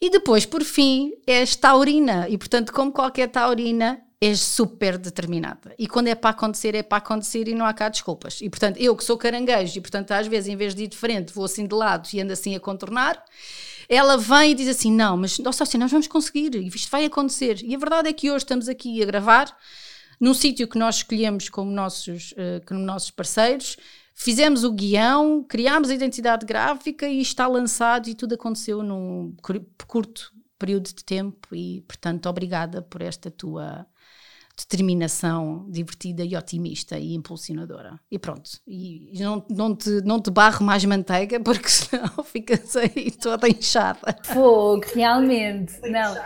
[0.00, 2.28] E depois, por fim, és taurina.
[2.28, 5.74] E, portanto, como qualquer taurina, és super determinada.
[5.78, 8.40] E quando é para acontecer, é para acontecer e não há cá desculpas.
[8.40, 10.96] E, portanto, eu que sou caranguejo e, portanto, às vezes, em vez de ir de
[10.96, 13.22] frente, vou assim de lado e ando assim a contornar,
[13.88, 17.60] ela vem e diz assim, não, mas, nossa, assim, nós vamos conseguir, isto vai acontecer.
[17.62, 19.56] E a verdade é que hoje estamos aqui a gravar
[20.20, 23.76] num sítio que nós escolhemos como nossos, uh, como nossos parceiros,
[24.18, 29.32] fizemos o guião, criámos a identidade gráfica e está lançado e tudo aconteceu num
[29.86, 33.86] curto período de tempo e, portanto, obrigada por esta tua
[34.56, 38.00] determinação divertida e otimista e impulsionadora.
[38.10, 43.12] E pronto, e não, não, te, não te barro mais manteiga porque senão ficas aí
[43.12, 44.18] toda inchada.
[44.24, 45.80] Fogo, realmente.
[45.82, 46.16] Não.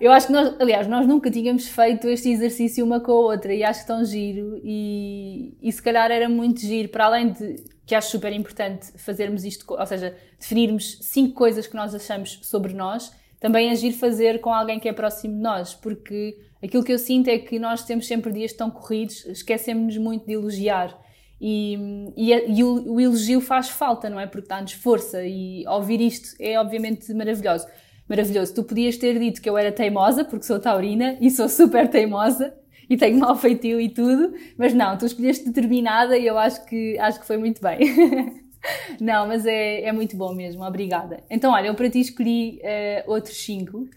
[0.00, 3.52] Eu acho que nós, aliás, nós nunca tínhamos feito este exercício uma com a outra
[3.52, 7.94] e acho tão giro e, e se calhar era muito giro, para além de que
[7.94, 13.12] acho super importante fazermos isto, ou seja, definirmos cinco coisas que nós achamos sobre nós,
[13.38, 17.28] também agir fazer com alguém que é próximo de nós, porque aquilo que eu sinto
[17.28, 20.98] é que nós temos sempre dias tão corridos, esquecemos-nos muito de elogiar.
[21.38, 24.26] E, e, e o, o, elogio faz falta, não é?
[24.26, 27.66] Porque dá-nos força e ouvir isto é obviamente maravilhoso
[28.10, 28.52] maravilhoso.
[28.52, 32.52] Tu podias ter dito que eu era teimosa, porque sou taurina e sou super teimosa
[32.88, 36.98] e tenho mau feitio e tudo, mas não, tu escolheste determinada e eu acho que,
[36.98, 37.78] acho que foi muito bem.
[39.00, 41.22] não, mas é, é muito bom mesmo, obrigada.
[41.30, 43.88] Então, olha, eu para ti escolhi uh, outros cinco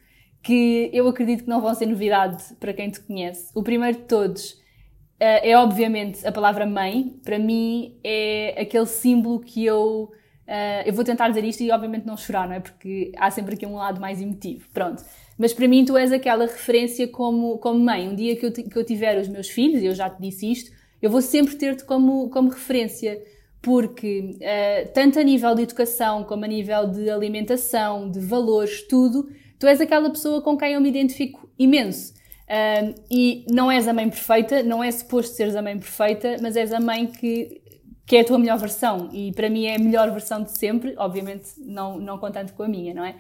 [0.44, 3.50] que eu acredito que não vão ser novidade para quem te conhece.
[3.56, 7.20] O primeiro de todos uh, é, obviamente, a palavra mãe.
[7.24, 10.12] Para mim, é aquele símbolo que eu
[10.48, 12.60] Uh, eu vou tentar dizer isto e obviamente não chorar, não é?
[12.60, 14.68] Porque há sempre aqui um lado mais emotivo.
[14.74, 15.04] Pronto.
[15.38, 18.08] Mas para mim tu és aquela referência como, como mãe.
[18.10, 20.52] Um dia que eu, que eu tiver os meus filhos, e eu já te disse
[20.52, 23.22] isto, eu vou sempre ter-te como, como referência.
[23.62, 29.30] Porque, uh, tanto a nível de educação, como a nível de alimentação, de valores, tudo,
[29.58, 32.14] tu és aquela pessoa com quem eu me identifico imenso.
[32.44, 36.58] Uh, e não és a mãe perfeita, não é suposto seres a mãe perfeita, mas
[36.58, 37.63] és a mãe que
[38.06, 40.94] que é a tua melhor versão e para mim é a melhor versão de sempre,
[40.98, 43.16] obviamente não, não contando com a minha, não é?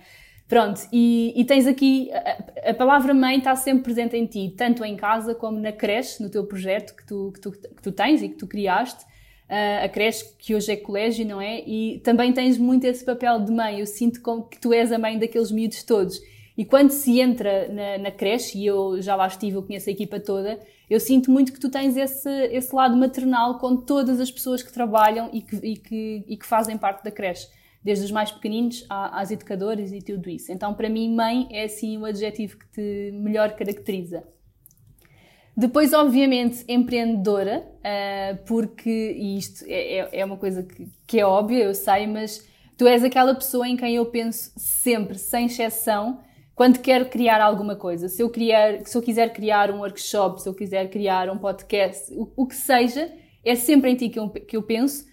[0.47, 4.83] Pronto, e, e tens aqui, a, a, palavra mãe está sempre presente em ti, tanto
[4.83, 8.21] em casa como na creche, no teu projeto que tu, que tu, que tu tens
[8.21, 9.03] e que tu criaste,
[9.49, 11.61] uh, a creche que hoje é colégio, não é?
[11.61, 14.99] E também tens muito esse papel de mãe, eu sinto como que tu és a
[14.99, 16.19] mãe daqueles miúdos todos.
[16.57, 19.91] E quando se entra na, na creche, e eu já lá estive, eu conheço a
[19.91, 24.29] equipa toda, eu sinto muito que tu tens esse, esse lado maternal com todas as
[24.29, 27.47] pessoas que trabalham e que, e que, e que fazem parte da creche,
[27.83, 30.51] desde os mais pequeninos às educadoras e tudo isso.
[30.51, 34.23] Então, para mim, mãe é assim o adjetivo que te melhor caracteriza.
[35.55, 40.67] Depois, obviamente, empreendedora, uh, porque isto é, é, é uma coisa
[41.05, 45.17] que é óbvia, eu sei, mas tu és aquela pessoa em quem eu penso sempre,
[45.17, 46.19] sem exceção,
[46.55, 50.47] quando quero criar alguma coisa, se eu, criar, se eu quiser criar um workshop, se
[50.47, 53.11] eu quiser criar um podcast, o, o que seja,
[53.43, 55.05] é sempre em ti que eu, que eu penso.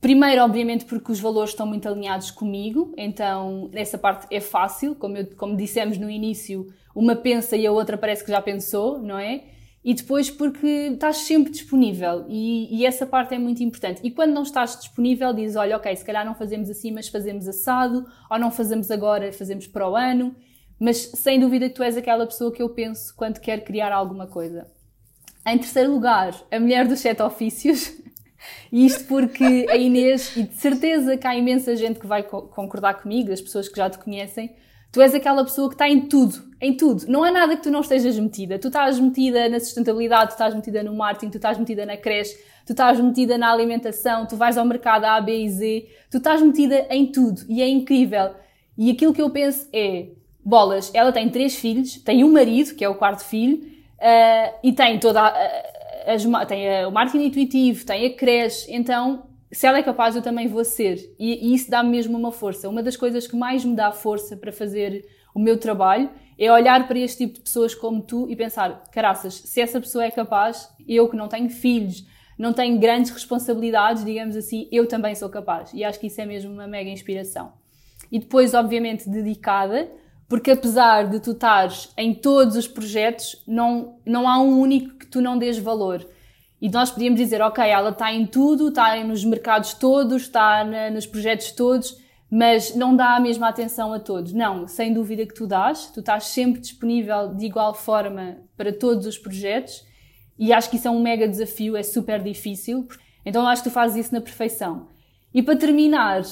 [0.00, 5.16] Primeiro, obviamente, porque os valores estão muito alinhados comigo, então essa parte é fácil, como,
[5.16, 9.18] eu, como dissemos no início, uma pensa e a outra parece que já pensou, não
[9.18, 9.44] é?
[9.82, 14.00] E depois porque estás sempre disponível e, e, essa parte é muito importante.
[14.04, 17.48] E quando não estás disponível, dizes: Olha, ok, se calhar não fazemos assim, mas fazemos
[17.48, 20.34] assado, ou não fazemos agora, fazemos para o ano.
[20.78, 24.26] Mas sem dúvida que tu és aquela pessoa que eu penso quando quero criar alguma
[24.26, 24.70] coisa.
[25.46, 27.92] Em terceiro lugar, a mulher dos sete ofícios.
[28.70, 33.02] E isto porque a Inês, e de certeza que há imensa gente que vai concordar
[33.02, 34.54] comigo, as pessoas que já te conhecem,
[34.92, 37.04] tu és aquela pessoa que está em tudo, em tudo.
[37.08, 38.58] Não há nada que tu não estejas metida.
[38.58, 42.36] Tu estás metida na sustentabilidade, tu estás metida no marketing, tu estás metida na creche,
[42.64, 46.40] tu estás metida na alimentação, tu vais ao mercado A, B e Z, tu estás
[46.40, 48.34] metida em tudo e é incrível.
[48.76, 50.10] E aquilo que eu penso é,
[50.48, 54.72] bolas, ela tem três filhos, tem um marido, que é o quarto filho, uh, e
[54.72, 55.34] tem toda a,
[56.06, 60.22] as, tem a, o marketing intuitivo, tem a creche, então se ela é capaz, eu
[60.22, 61.14] também vou ser.
[61.18, 62.68] E, e isso dá-me mesmo uma força.
[62.68, 66.86] Uma das coisas que mais me dá força para fazer o meu trabalho é olhar
[66.86, 70.68] para este tipo de pessoas como tu e pensar: caraças, se essa pessoa é capaz,
[70.86, 72.06] eu que não tenho filhos,
[72.38, 75.72] não tenho grandes responsabilidades, digamos assim, eu também sou capaz.
[75.72, 77.52] E acho que isso é mesmo uma mega inspiração.
[78.10, 79.90] E depois, obviamente, dedicada,
[80.28, 85.06] porque apesar de tu estares em todos os projetos, não, não há um único que
[85.06, 86.06] tu não dês valor.
[86.60, 90.90] E nós podíamos dizer, ok, ela está em tudo, está nos mercados todos, está na,
[90.90, 91.96] nos projetos todos,
[92.30, 94.32] mas não dá a mesma atenção a todos.
[94.32, 99.06] Não, sem dúvida que tu dás, tu estás sempre disponível de igual forma para todos
[99.06, 99.86] os projetos
[100.38, 102.86] e acho que isso é um mega desafio, é super difícil.
[103.24, 104.88] Então acho que tu fazes isso na perfeição.
[105.32, 106.22] E para terminar,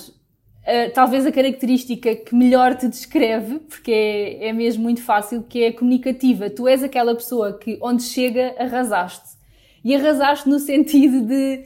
[0.67, 5.63] uh, talvez a característica que melhor te descreve, porque é, é mesmo muito fácil, que
[5.63, 6.51] é comunicativa.
[6.51, 9.37] Tu és aquela pessoa que, onde chega, arrasaste.
[9.85, 11.65] E arrasaste no sentido de.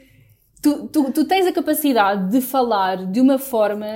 [0.62, 3.86] Tu, tu, tu tens a capacidade de falar de uma forma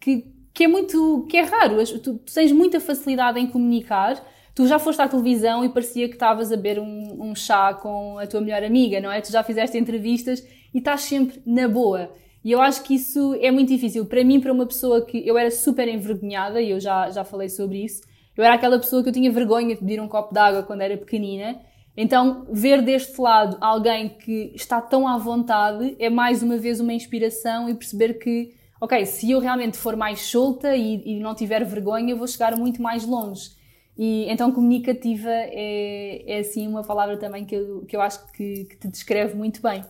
[0.00, 0.24] que,
[0.54, 1.26] que é muito.
[1.28, 1.84] que é raro.
[1.84, 4.24] Tu, tu tens muita facilidade em comunicar.
[4.54, 8.18] Tu já foste à televisão e parecia que estavas a beber um, um chá com
[8.18, 9.20] a tua melhor amiga, não é?
[9.20, 12.14] Tu já fizeste entrevistas e estás sempre na boa.
[12.44, 14.04] E eu acho que isso é muito difícil.
[14.04, 17.48] Para mim, para uma pessoa que eu era super envergonhada, e eu já, já falei
[17.48, 18.02] sobre isso,
[18.36, 20.82] eu era aquela pessoa que eu tinha vergonha de pedir um copo de água quando
[20.82, 21.58] era pequenina.
[21.96, 26.92] Então, ver deste lado alguém que está tão à vontade é mais uma vez uma
[26.92, 31.64] inspiração e perceber que, ok, se eu realmente for mais solta e, e não tiver
[31.64, 33.52] vergonha, vou chegar muito mais longe.
[33.96, 38.64] E então, comunicativa é, é assim uma palavra também que eu, que eu acho que,
[38.64, 39.82] que te descreve muito bem.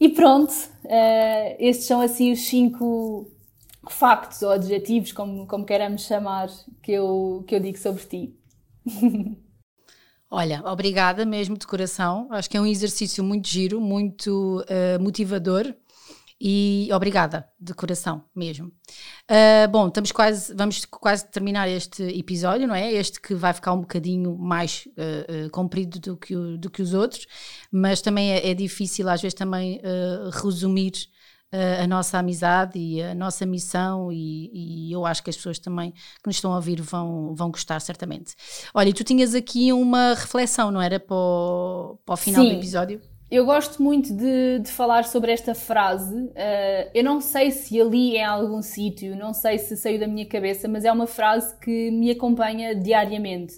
[0.00, 3.30] E pronto, uh, estes são assim os cinco
[3.90, 5.66] factos ou adjetivos, como, como
[5.98, 6.48] chamar,
[6.82, 8.34] que eu, que eu digo sobre ti.
[10.32, 12.28] Olha, obrigada mesmo de coração.
[12.30, 15.74] Acho que é um exercício muito giro, muito uh, motivador
[16.40, 18.68] e obrigada de coração mesmo.
[19.30, 22.90] Uh, bom, estamos quase, vamos quase terminar este episódio, não é?
[22.90, 26.80] Este que vai ficar um bocadinho mais uh, uh, comprido do que, o, do que
[26.80, 27.26] os outros,
[27.70, 29.80] mas também é, é difícil às vezes também
[30.42, 30.92] resumir
[31.82, 34.50] a nossa amizade e a nossa missão e,
[34.88, 37.80] e, eu acho que as pessoas também que nos estão a ouvir vão, vão gostar
[37.80, 38.36] certamente.
[38.72, 42.50] Olha, tu tinhas aqui uma reflexão, não era, para o, para o final Sim.
[42.50, 43.00] do episódio?
[43.30, 46.16] Eu gosto muito de, de, falar sobre esta frase.
[46.16, 50.26] Uh, eu não sei se ali em algum sítio, não sei se saiu da minha
[50.26, 53.54] cabeça, mas é uma frase que me acompanha diariamente.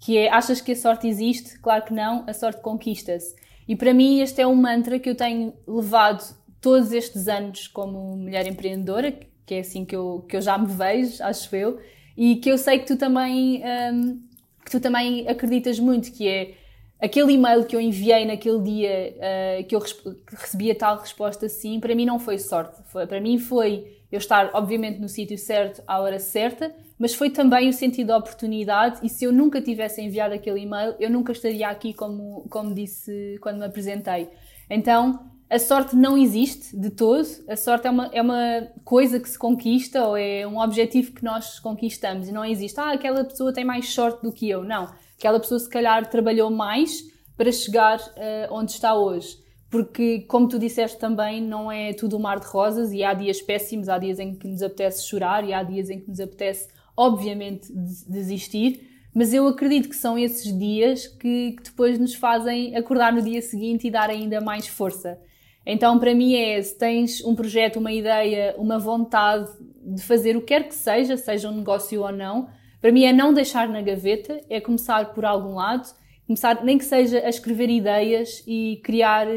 [0.00, 1.56] Que é, achas que a sorte existe?
[1.60, 3.36] Claro que não, a sorte conquista-se.
[3.68, 8.16] E para mim este é um mantra que eu tenho levado todos estes anos como
[8.16, 9.14] mulher empreendedora,
[9.46, 11.78] que é assim que eu, que eu já me vejo, acho eu,
[12.16, 13.62] e que eu sei que tu também,
[13.92, 14.20] um,
[14.64, 16.54] que tu também acreditas muito, que é
[17.02, 21.48] aquele e-mail que eu enviei naquele dia uh, que eu que recebi a tal resposta
[21.48, 22.80] sim, para mim não foi sorte.
[22.86, 27.30] Foi, para mim foi eu estar, obviamente, no sítio certo, à hora certa, mas foi
[27.30, 29.00] também o sentido da oportunidade.
[29.02, 33.38] E se eu nunca tivesse enviado aquele e-mail, eu nunca estaria aqui, como, como disse
[33.40, 34.28] quando me apresentei.
[34.70, 37.26] Então, a sorte não existe de todo.
[37.48, 41.24] A sorte é uma, é uma coisa que se conquista ou é um objetivo que
[41.24, 42.28] nós conquistamos.
[42.28, 44.62] E não existe, ah, aquela pessoa tem mais sorte do que eu.
[44.62, 44.88] Não.
[45.22, 47.00] Aquela pessoa, se calhar, trabalhou mais
[47.36, 49.36] para chegar uh, onde está hoje.
[49.70, 53.40] Porque, como tu disseste também, não é tudo um mar de rosas e há dias
[53.40, 56.66] péssimos, há dias em que nos apetece chorar e há dias em que nos apetece,
[56.96, 58.80] obviamente, desistir.
[59.14, 63.40] Mas eu acredito que são esses dias que, que depois nos fazem acordar no dia
[63.40, 65.20] seguinte e dar ainda mais força.
[65.64, 69.48] Então, para mim, é se tens um projeto, uma ideia, uma vontade
[69.84, 72.48] de fazer o que quer que seja, seja um negócio ou não,
[72.82, 75.88] para mim é não deixar na gaveta, é começar por algum lado,
[76.26, 79.28] começar nem que seja a escrever ideias e criar,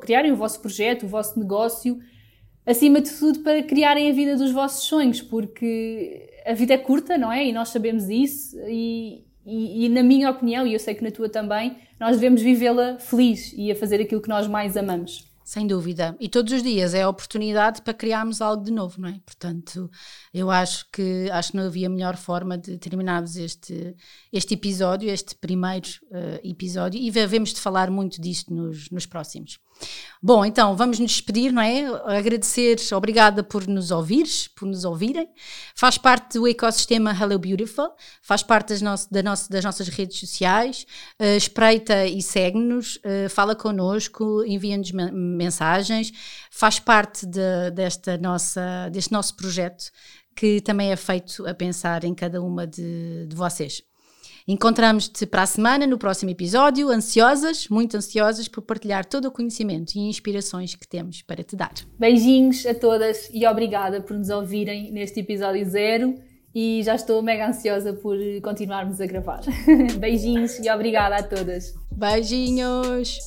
[0.00, 2.00] criarem o vosso projeto, o vosso negócio,
[2.66, 7.16] acima de tudo para criarem a vida dos vossos sonhos, porque a vida é curta,
[7.16, 7.46] não é?
[7.46, 11.12] E nós sabemos isso e, e, e na minha opinião, e eu sei que na
[11.12, 15.24] tua também, nós devemos vivê-la feliz e a fazer aquilo que nós mais amamos.
[15.48, 16.14] Sem dúvida.
[16.20, 19.18] E todos os dias é a oportunidade para criarmos algo de novo, não é?
[19.24, 19.90] Portanto,
[20.30, 23.96] eu acho que acho que não havia melhor forma de terminarmos este,
[24.30, 29.58] este episódio, este primeiro uh, episódio, e devemos de falar muito disto nos, nos próximos.
[30.20, 31.84] Bom, então vamos nos despedir, não é?
[32.06, 35.28] Agradecer, obrigada por nos ouvires, por nos ouvirem.
[35.76, 40.18] Faz parte do ecossistema Hello Beautiful, faz parte das, nosso, da nosso, das nossas redes
[40.18, 40.84] sociais,
[41.20, 46.12] uh, espreita e segue-nos, uh, fala connosco, envia-nos mensagens,
[46.50, 49.84] faz parte de, desta nossa, deste nosso projeto
[50.34, 53.82] que também é feito a pensar em cada uma de, de vocês.
[54.50, 59.94] Encontramos-te para a semana, no próximo episódio, ansiosas, muito ansiosas por partilhar todo o conhecimento
[59.94, 61.74] e inspirações que temos para te dar.
[61.98, 66.14] Beijinhos a todas e obrigada por nos ouvirem neste episódio zero
[66.54, 69.42] e já estou mega ansiosa por continuarmos a gravar.
[70.00, 71.74] Beijinhos e obrigada a todas.
[71.92, 73.18] Beijinhos!